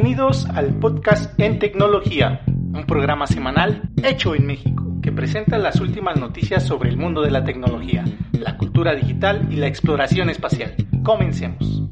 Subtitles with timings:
[0.00, 6.16] Bienvenidos al podcast En Tecnología, un programa semanal hecho en México que presenta las últimas
[6.16, 10.76] noticias sobre el mundo de la tecnología, la cultura digital y la exploración espacial.
[11.02, 11.82] Comencemos.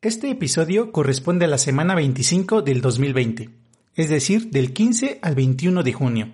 [0.00, 3.48] Este episodio corresponde a la semana 25 del 2020,
[3.94, 6.32] es decir, del 15 al 21 de junio.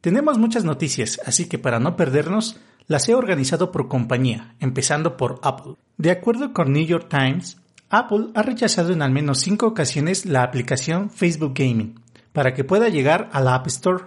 [0.00, 5.40] Tenemos muchas noticias, así que para no perdernos, las he organizado por compañía, empezando por
[5.42, 5.74] Apple.
[5.96, 7.58] De acuerdo con New York Times,
[7.88, 12.00] Apple ha rechazado en al menos cinco ocasiones la aplicación Facebook Gaming
[12.32, 14.04] para que pueda llegar a la App Store.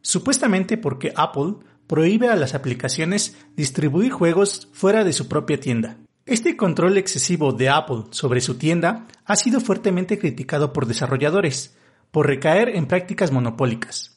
[0.00, 1.54] Supuestamente porque Apple
[1.86, 5.96] prohíbe a las aplicaciones distribuir juegos fuera de su propia tienda.
[6.24, 11.76] Este control excesivo de Apple sobre su tienda ha sido fuertemente criticado por desarrolladores,
[12.12, 14.11] por recaer en prácticas monopólicas.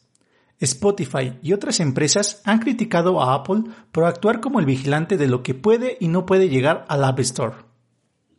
[0.60, 5.44] Spotify y otras empresas han criticado a Apple por actuar como el vigilante de lo
[5.44, 7.56] que puede y no puede llegar al App Store.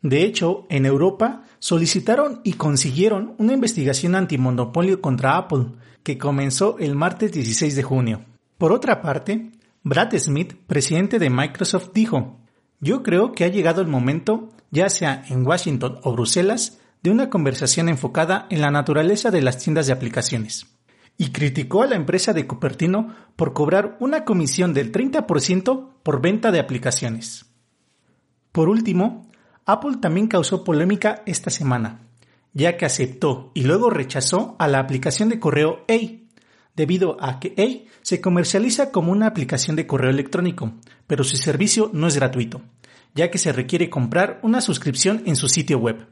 [0.02, 5.66] De hecho, en Europa solicitaron y consiguieron una investigación antimonopolio contra Apple,
[6.02, 8.24] que comenzó el martes 16 de junio.
[8.56, 9.50] Por otra parte,
[9.82, 12.38] Brad Smith, presidente de Microsoft, dijo,
[12.80, 17.28] Yo creo que ha llegado el momento, ya sea en Washington o Bruselas, de una
[17.28, 20.75] conversación enfocada en la naturaleza de las tiendas de aplicaciones
[21.18, 26.52] y criticó a la empresa de Cupertino por cobrar una comisión del 30% por venta
[26.52, 27.46] de aplicaciones.
[28.52, 29.26] Por último,
[29.64, 32.00] Apple también causó polémica esta semana,
[32.52, 35.96] ya que aceptó y luego rechazó a la aplicación de correo A,
[36.74, 40.72] debido a que A se comercializa como una aplicación de correo electrónico,
[41.06, 42.62] pero su servicio no es gratuito,
[43.14, 46.06] ya que se requiere comprar una suscripción en su sitio web.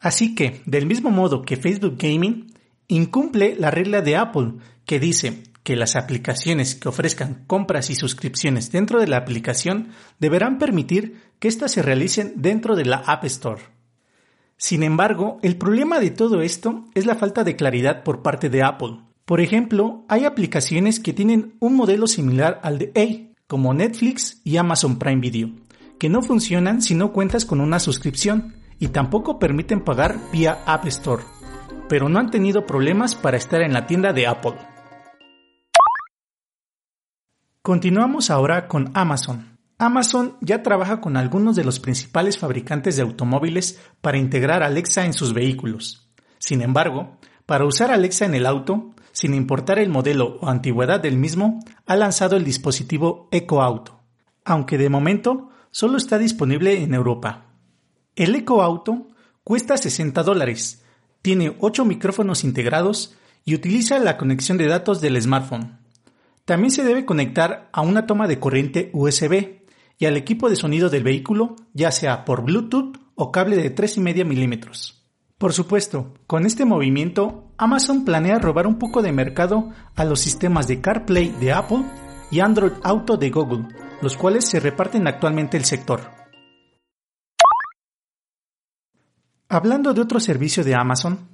[0.00, 2.52] Así que, del mismo modo que Facebook Gaming,
[2.88, 8.70] incumple la regla de Apple que dice que las aplicaciones que ofrezcan compras y suscripciones
[8.70, 9.88] dentro de la aplicación
[10.20, 13.62] deberán permitir que éstas se realicen dentro de la App Store.
[14.56, 18.62] Sin embargo, el problema de todo esto es la falta de claridad por parte de
[18.62, 19.00] Apple.
[19.24, 24.56] Por ejemplo, hay aplicaciones que tienen un modelo similar al de A, como Netflix y
[24.56, 25.50] Amazon Prime Video,
[25.98, 30.86] que no funcionan si no cuentas con una suscripción y tampoco permiten pagar vía App
[30.86, 31.24] Store
[31.88, 34.54] pero no han tenido problemas para estar en la tienda de Apple.
[37.62, 39.58] Continuamos ahora con Amazon.
[39.78, 45.12] Amazon ya trabaja con algunos de los principales fabricantes de automóviles para integrar Alexa en
[45.12, 46.10] sus vehículos.
[46.38, 51.18] Sin embargo, para usar Alexa en el auto, sin importar el modelo o antigüedad del
[51.18, 54.00] mismo, ha lanzado el dispositivo Echo Auto,
[54.44, 57.46] aunque de momento solo está disponible en Europa.
[58.14, 59.08] El Echo Auto
[59.44, 60.85] cuesta 60 dólares,
[61.26, 65.76] tiene 8 micrófonos integrados y utiliza la conexión de datos del smartphone.
[66.44, 69.64] También se debe conectar a una toma de corriente USB
[69.98, 74.24] y al equipo de sonido del vehículo, ya sea por Bluetooth o cable de 3,5
[74.24, 75.04] milímetros.
[75.36, 80.68] Por supuesto, con este movimiento, Amazon planea robar un poco de mercado a los sistemas
[80.68, 81.82] de CarPlay de Apple
[82.30, 83.66] y Android Auto de Google,
[84.00, 86.15] los cuales se reparten actualmente el sector.
[89.48, 91.28] Hablando de otro servicio de Amazon,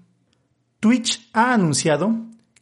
[0.80, 2.14] Twitch ha anunciado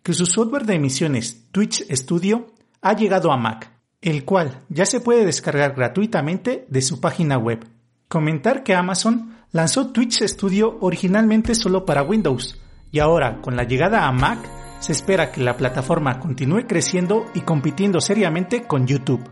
[0.03, 2.47] que su software de emisiones Twitch Studio
[2.81, 3.69] ha llegado a Mac,
[4.01, 7.67] el cual ya se puede descargar gratuitamente de su página web.
[8.07, 12.61] Comentar que Amazon lanzó Twitch Studio originalmente solo para Windows
[12.93, 14.39] y ahora con la llegada a Mac
[14.79, 19.29] se espera que la plataforma continúe creciendo y compitiendo seriamente con YouTube.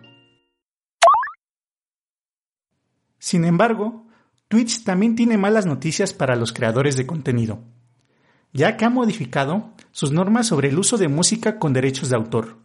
[3.18, 4.07] Sin embargo,
[4.48, 7.60] Twitch también tiene malas noticias para los creadores de contenido,
[8.54, 12.56] ya que ha modificado sus normas sobre el uso de música con derechos de autor.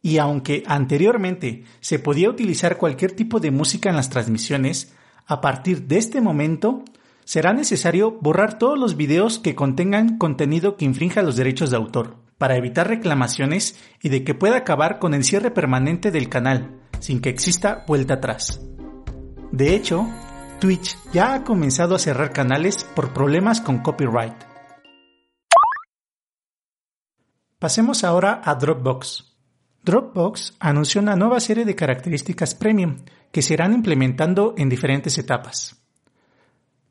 [0.00, 4.94] Y aunque anteriormente se podía utilizar cualquier tipo de música en las transmisiones,
[5.26, 6.84] a partir de este momento
[7.24, 12.16] será necesario borrar todos los videos que contengan contenido que infrinja los derechos de autor,
[12.38, 17.20] para evitar reclamaciones y de que pueda acabar con el cierre permanente del canal, sin
[17.20, 18.60] que exista vuelta atrás.
[19.50, 20.06] De hecho,
[20.64, 24.32] Twitch ya ha comenzado a cerrar canales por problemas con copyright.
[27.58, 29.30] Pasemos ahora a Dropbox.
[29.82, 35.84] Dropbox anunció una nueva serie de características premium que se irán implementando en diferentes etapas.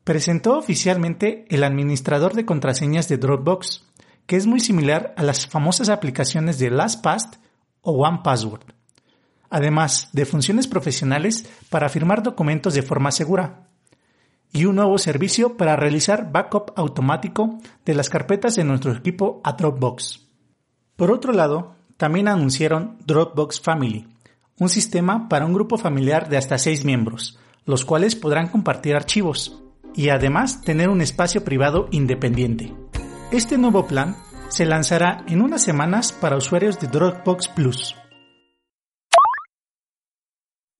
[0.03, 3.87] Presentó oficialmente el administrador de contraseñas de Dropbox,
[4.27, 7.39] que es muy similar a las famosas aplicaciones de LastPass
[7.81, 8.82] o OnePassword
[9.53, 13.67] además de funciones profesionales para firmar documentos de forma segura,
[14.51, 19.53] y un nuevo servicio para realizar backup automático de las carpetas de nuestro equipo a
[19.53, 20.27] Dropbox.
[20.95, 24.07] Por otro lado, también anunciaron Dropbox Family,
[24.57, 29.61] un sistema para un grupo familiar de hasta seis miembros, los cuales podrán compartir archivos
[29.95, 32.73] y además tener un espacio privado independiente.
[33.31, 34.15] Este nuevo plan
[34.49, 37.95] se lanzará en unas semanas para usuarios de Dropbox Plus.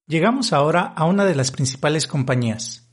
[0.06, 2.90] Llegamos ahora a una de las principales compañías.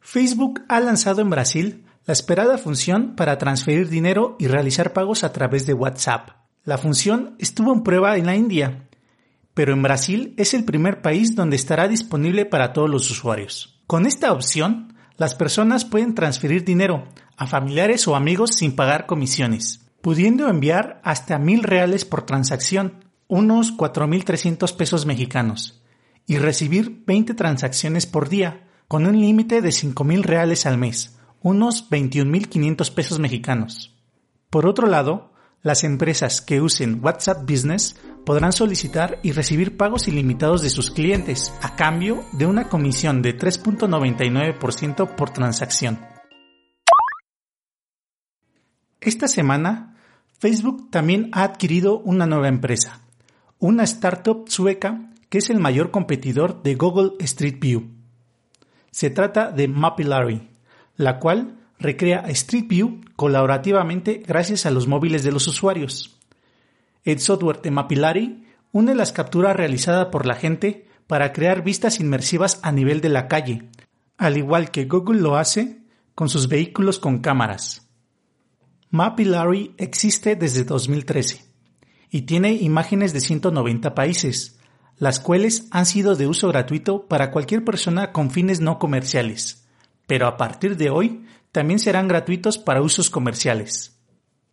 [0.00, 5.32] Facebook ha lanzado en Brasil la esperada función para transferir dinero y realizar pagos a
[5.34, 6.30] través de WhatsApp.
[6.64, 8.88] La función estuvo en prueba en la India,
[9.52, 13.82] pero en Brasil es el primer país donde estará disponible para todos los usuarios.
[13.86, 19.86] Con esta opción, las personas pueden transferir dinero a familiares o amigos sin pagar comisiones,
[20.00, 25.81] pudiendo enviar hasta mil reales por transacción, unos 4.300 pesos mexicanos
[26.26, 31.18] y recibir 20 transacciones por día, con un límite de 5 mil reales al mes,
[31.40, 33.96] unos 21.500 pesos mexicanos.
[34.50, 35.32] Por otro lado,
[35.62, 37.96] las empresas que usen WhatsApp Business
[38.26, 43.36] podrán solicitar y recibir pagos ilimitados de sus clientes a cambio de una comisión de
[43.36, 46.00] 3.99% por transacción.
[49.00, 49.96] Esta semana,
[50.38, 53.00] Facebook también ha adquirido una nueva empresa,
[53.58, 57.88] una startup sueca que es el mayor competidor de Google Street View.
[58.90, 60.50] Se trata de Mapillary,
[60.96, 66.20] la cual recrea Street View colaborativamente gracias a los móviles de los usuarios.
[67.02, 72.60] El software de Mapillary une las capturas realizadas por la gente para crear vistas inmersivas
[72.62, 73.70] a nivel de la calle,
[74.18, 75.78] al igual que Google lo hace
[76.14, 77.88] con sus vehículos con cámaras.
[78.90, 81.42] Mapillary existe desde 2013
[82.10, 84.58] y tiene imágenes de 190 países,
[85.02, 89.66] las cuales han sido de uso gratuito para cualquier persona con fines no comerciales,
[90.06, 94.00] pero a partir de hoy también serán gratuitos para usos comerciales.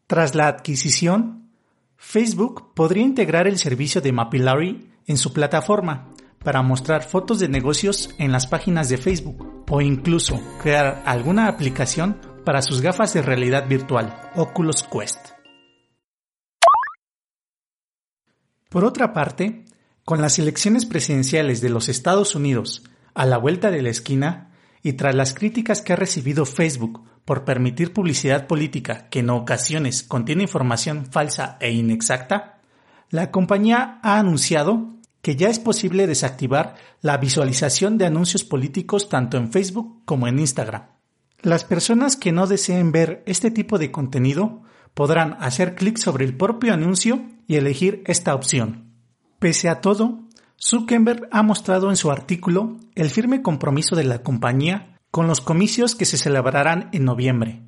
[0.08, 1.52] Tras la adquisición,
[1.98, 6.10] Facebook podría integrar el servicio de Mapillary en su plataforma
[6.44, 12.20] para mostrar fotos de negocios en las páginas de Facebook o incluso crear alguna aplicación
[12.44, 15.20] para sus gafas de realidad virtual, Oculus Quest.
[18.68, 19.66] Por otra parte,
[20.10, 22.82] con las elecciones presidenciales de los Estados Unidos
[23.14, 24.50] a la vuelta de la esquina
[24.82, 30.02] y tras las críticas que ha recibido Facebook por permitir publicidad política que en ocasiones
[30.02, 32.58] contiene información falsa e inexacta,
[33.12, 39.38] la compañía ha anunciado que ya es posible desactivar la visualización de anuncios políticos tanto
[39.38, 40.88] en Facebook como en Instagram.
[41.44, 44.64] Las personas que no deseen ver este tipo de contenido
[44.96, 48.89] podrán hacer clic sobre el propio anuncio y elegir esta opción.
[49.40, 50.20] Pese a todo,
[50.62, 55.96] Zuckerberg ha mostrado en su artículo el firme compromiso de la compañía con los comicios
[55.96, 57.64] que se celebrarán en noviembre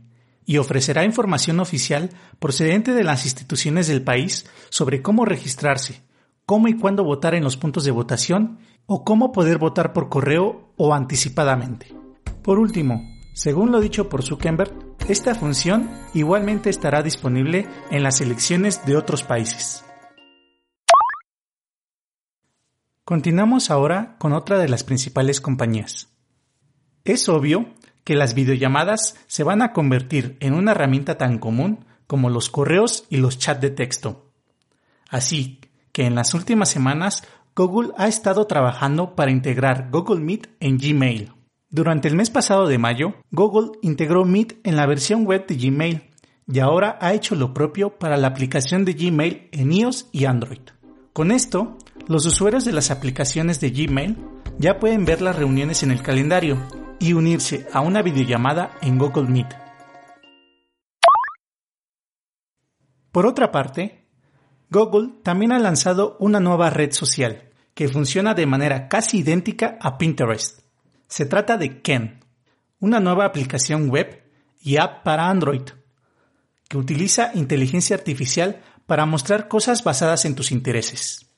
[0.45, 2.09] y ofrecerá información oficial
[2.39, 6.01] procedente de las instituciones del país sobre cómo registrarse,
[6.45, 10.73] cómo y cuándo votar en los puntos de votación o cómo poder votar por correo
[10.75, 11.95] o anticipadamente.
[12.43, 13.01] Por último,
[13.33, 14.73] según lo dicho por Zuckerberg,
[15.07, 19.85] esta función igualmente estará disponible en las elecciones de otros países.
[23.11, 26.07] Continuamos ahora con otra de las principales compañías.
[27.03, 27.65] Es obvio
[28.05, 33.03] que las videollamadas se van a convertir en una herramienta tan común como los correos
[33.09, 34.31] y los chats de texto.
[35.09, 35.59] Así
[35.91, 41.33] que en las últimas semanas Google ha estado trabajando para integrar Google Meet en Gmail.
[41.69, 46.01] Durante el mes pasado de mayo, Google integró Meet en la versión web de Gmail
[46.47, 50.61] y ahora ha hecho lo propio para la aplicación de Gmail en iOS y Android.
[51.11, 51.77] Con esto,
[52.11, 54.17] los usuarios de las aplicaciones de Gmail
[54.57, 56.61] ya pueden ver las reuniones en el calendario
[56.99, 59.47] y unirse a una videollamada en Google Meet.
[63.13, 64.09] Por otra parte,
[64.69, 69.97] Google también ha lanzado una nueva red social que funciona de manera casi idéntica a
[69.97, 70.65] Pinterest.
[71.07, 72.25] Se trata de Ken,
[72.81, 74.21] una nueva aplicación web
[74.59, 75.63] y app para Android,
[76.67, 81.30] que utiliza inteligencia artificial para mostrar cosas basadas en tus intereses.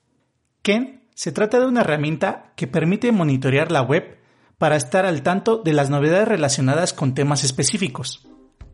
[0.63, 4.17] Ken se trata de una herramienta que permite monitorear la web
[4.57, 8.25] para estar al tanto de las novedades relacionadas con temas específicos.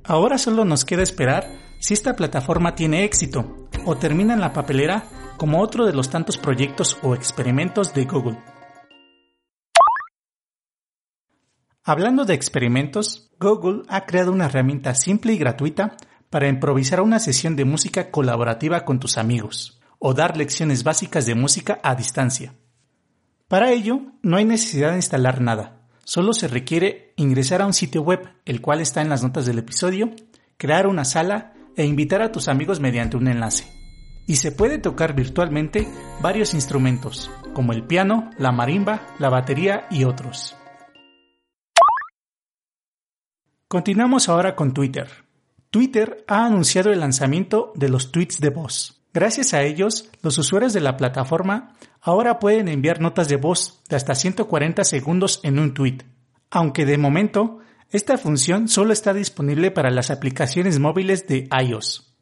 [0.03, 5.03] Ahora solo nos queda esperar si esta plataforma tiene éxito o termina en la papelera
[5.37, 8.37] como otro de los tantos proyectos o experimentos de Google.
[11.83, 15.97] Hablando de experimentos, Google ha creado una herramienta simple y gratuita
[16.29, 21.35] para improvisar una sesión de música colaborativa con tus amigos o dar lecciones básicas de
[21.35, 22.55] música a distancia.
[23.47, 28.01] Para ello, no hay necesidad de instalar nada, solo se requiere ingresar a un sitio
[28.01, 30.09] web, el cual está en las notas del episodio,
[30.57, 33.67] crear una sala e invitar a tus amigos mediante un enlace.
[34.25, 35.87] Y se puede tocar virtualmente
[36.21, 40.55] varios instrumentos, como el piano, la marimba, la batería y otros.
[43.67, 45.07] Continuamos ahora con Twitter.
[45.69, 48.98] Twitter ha anunciado el lanzamiento de los tweets de voz.
[49.11, 53.95] Gracias a ellos, los usuarios de la plataforma ahora pueden enviar notas de voz de
[53.95, 55.97] hasta 140 segundos en un tweet.
[56.51, 62.15] Aunque de momento, esta función solo está disponible para las aplicaciones móviles de iOS.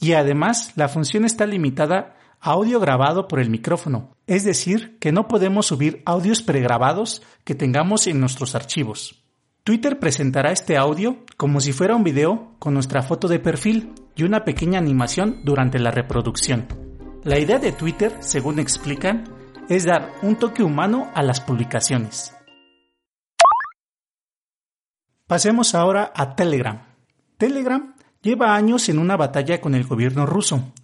[0.00, 5.12] Y además, la función está limitada a audio grabado por el micrófono, es decir, que
[5.12, 9.23] no podemos subir audios pregrabados que tengamos en nuestros archivos.
[9.64, 14.24] Twitter presentará este audio como si fuera un video con nuestra foto de perfil y
[14.24, 16.68] una pequeña animación durante la reproducción.
[17.22, 19.24] La idea de Twitter, según explican,
[19.70, 22.34] es dar un toque humano a las publicaciones.
[25.26, 26.82] Pasemos ahora a Telegram.
[27.38, 30.74] Telegram lleva años en una batalla con el gobierno ruso,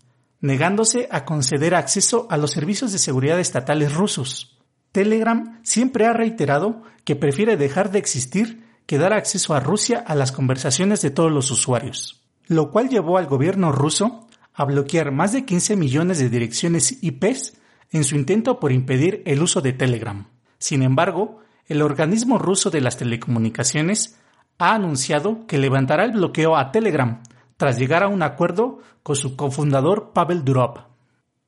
[0.40, 4.58] negándose a conceder acceso a los servicios de seguridad estatales rusos.
[4.90, 10.16] Telegram siempre ha reiterado que prefiere dejar de existir que dar acceso a Rusia a
[10.16, 15.30] las conversaciones de todos los usuarios, lo cual llevó al gobierno ruso a bloquear más
[15.30, 17.52] de 15 millones de direcciones IPs
[17.92, 20.26] en su intento por impedir el uso de Telegram.
[20.58, 24.18] Sin embargo, el organismo ruso de las telecomunicaciones
[24.58, 27.22] ha anunciado que levantará el bloqueo a Telegram
[27.58, 30.88] tras llegar a un acuerdo con su cofundador Pavel Durov.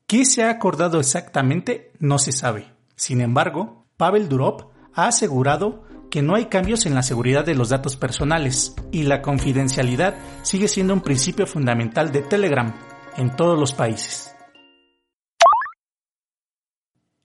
[0.07, 1.91] ¿Qué se ha acordado exactamente?
[1.99, 2.73] No se sabe.
[2.95, 7.71] Sin embargo, Pavel Durov ha asegurado que no hay cambios en la seguridad de los
[7.71, 12.75] datos personales y la confidencialidad sigue siendo un principio fundamental de Telegram
[13.17, 14.37] en todos los países.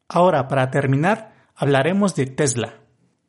[0.08, 2.76] Ahora, para terminar, hablaremos de Tesla.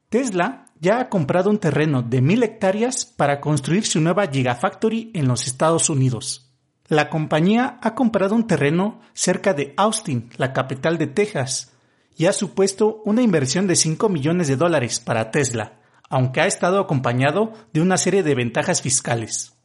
[0.09, 5.27] Tesla ya ha comprado un terreno de mil hectáreas para construir su nueva Gigafactory en
[5.27, 6.53] los Estados Unidos.
[6.87, 11.77] La compañía ha comprado un terreno cerca de Austin, la capital de Texas,
[12.19, 15.79] y ha supuesto una inversión de 5 millones de dólares para Tesla,
[16.11, 19.57] aunque ha estado acompañado de una serie de ventajas fiscales.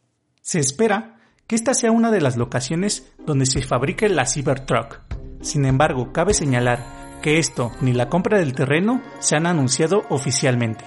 [0.42, 1.18] Se espera
[1.48, 5.00] que esta sea una de las locaciones donde se fabrique la Cybertruck.
[5.42, 10.86] Sin embargo, cabe señalar que esto ni la compra del terreno se han anunciado oficialmente.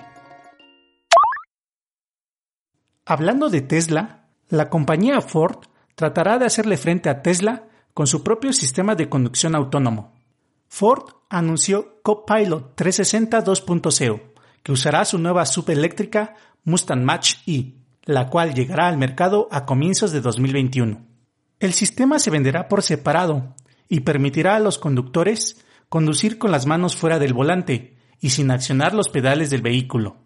[3.04, 5.64] Hablando de Tesla, la compañía Ford
[5.96, 10.15] tratará de hacerle frente a Tesla con su propio sistema de conducción autónomo.
[10.68, 14.22] Ford anunció Copilot 360 2.0,
[14.62, 20.20] que usará su nueva subeléctrica Mustang Mach-E, la cual llegará al mercado a comienzos de
[20.20, 21.04] 2021.
[21.58, 23.54] El sistema se venderá por separado
[23.88, 28.94] y permitirá a los conductores conducir con las manos fuera del volante y sin accionar
[28.94, 30.16] los pedales del vehículo.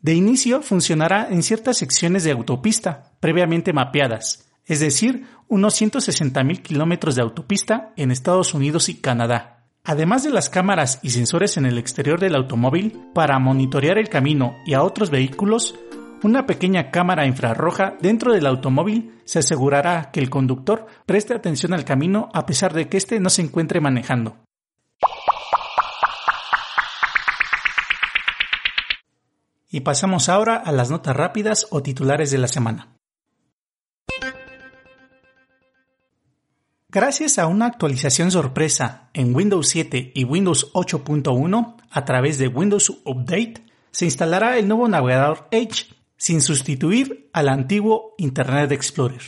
[0.00, 7.14] De inicio funcionará en ciertas secciones de autopista previamente mapeadas, es decir, unos 160.000 kilómetros
[7.14, 9.55] de autopista en Estados Unidos y Canadá.
[9.88, 14.56] Además de las cámaras y sensores en el exterior del automóvil, para monitorear el camino
[14.66, 15.76] y a otros vehículos,
[16.24, 21.84] una pequeña cámara infrarroja dentro del automóvil se asegurará que el conductor preste atención al
[21.84, 24.36] camino a pesar de que éste no se encuentre manejando.
[29.70, 32.95] Y pasamos ahora a las notas rápidas o titulares de la semana.
[36.96, 43.02] Gracias a una actualización sorpresa en Windows 7 y Windows 8.1 a través de Windows
[43.04, 49.20] Update, se instalará el nuevo navegador Edge sin sustituir al antiguo Internet Explorer.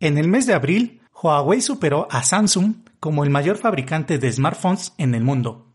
[0.00, 4.94] En el mes de abril, Huawei superó a Samsung como el mayor fabricante de smartphones
[4.96, 5.74] en el mundo.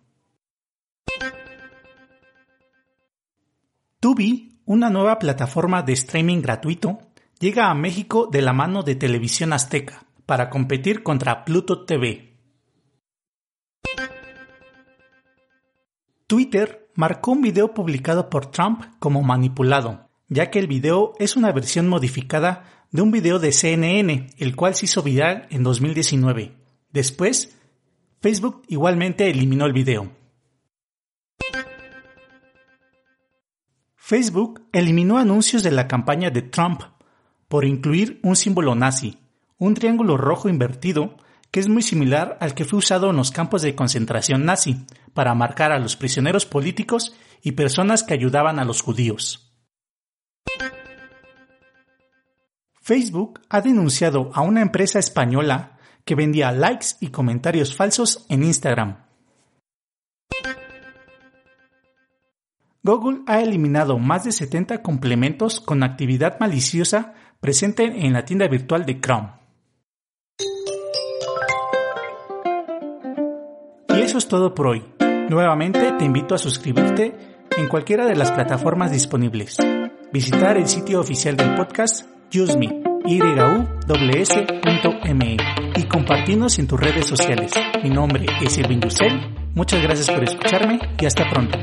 [3.99, 7.10] Tubi, una nueva plataforma de streaming gratuito,
[7.41, 12.37] llega a México de la mano de Televisión Azteca para competir contra Pluto TV.
[16.27, 21.51] Twitter marcó un video publicado por Trump como manipulado, ya que el video es una
[21.51, 26.55] versión modificada de un video de CNN, el cual se hizo viral en 2019.
[26.91, 27.57] Después,
[28.21, 30.11] Facebook igualmente eliminó el video.
[33.95, 36.81] Facebook eliminó anuncios de la campaña de Trump
[37.51, 39.19] por incluir un símbolo nazi,
[39.57, 41.17] un triángulo rojo invertido
[41.51, 45.35] que es muy similar al que fue usado en los campos de concentración nazi para
[45.35, 49.53] marcar a los prisioneros políticos y personas que ayudaban a los judíos.
[52.79, 58.95] Facebook ha denunciado a una empresa española que vendía likes y comentarios falsos en Instagram.
[62.81, 68.85] Google ha eliminado más de 70 complementos con actividad maliciosa presente en la tienda virtual
[68.85, 69.29] de Chrome.
[73.89, 74.85] Y eso es todo por hoy.
[75.27, 77.13] Nuevamente te invito a suscribirte
[77.57, 79.57] en cualquiera de las plataformas disponibles.
[80.13, 82.83] Visitar el sitio oficial del podcast UseMe,
[85.75, 87.53] y compartirnos en tus redes sociales.
[87.83, 89.51] Mi nombre es Elvin Dussel.
[89.55, 91.57] Muchas gracias por escucharme y hasta pronto.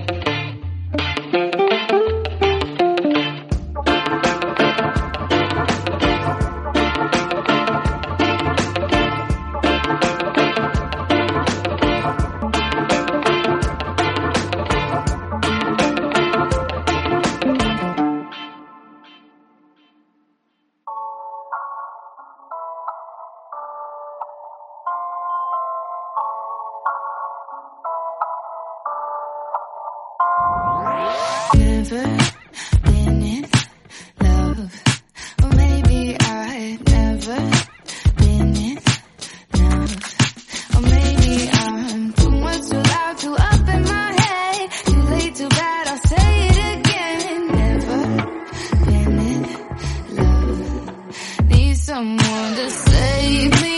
[51.99, 53.78] someone to save me.